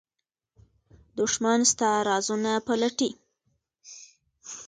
[1.17, 3.11] دښمن ستا رازونه پلټي